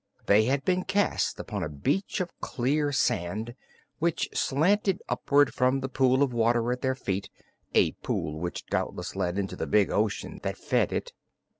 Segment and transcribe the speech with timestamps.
[0.25, 3.53] They had been cast upon a beach of clear sand,
[3.99, 7.29] which slanted upward from the pool of water at their feet
[7.75, 11.13] a pool which doubtless led into the big ocean that fed it.